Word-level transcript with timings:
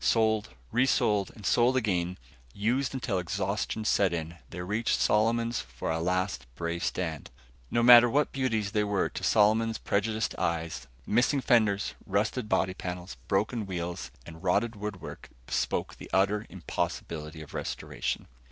Sold, 0.03 0.49
resold 0.71 1.29
and 1.35 1.45
sold 1.45 1.77
again, 1.77 2.17
used 2.55 2.95
until 2.95 3.19
exhaustion 3.19 3.85
set 3.85 4.13
in, 4.13 4.37
they 4.49 4.59
reached 4.61 4.99
Solomon's 4.99 5.59
for 5.61 5.91
a 5.91 5.99
last 5.99 6.47
brave 6.55 6.83
stand. 6.83 7.29
No 7.69 7.83
matter 7.83 8.09
what 8.09 8.31
beauties 8.31 8.71
they 8.71 8.83
were 8.83 9.09
to 9.09 9.23
Solomon's 9.23 9.77
prejudiced 9.77 10.33
eyes; 10.39 10.87
missing 11.05 11.39
fenders, 11.39 11.93
rusted 12.07 12.49
body 12.49 12.73
panels, 12.73 13.15
broken 13.27 13.67
wheels 13.67 14.09
and 14.25 14.41
rotted 14.41 14.75
woodwork 14.75 15.29
bespoke 15.45 15.95
the 15.95 16.09
utter 16.11 16.47
impossibility 16.49 17.43
of 17.43 17.53
restoration. 17.53 18.25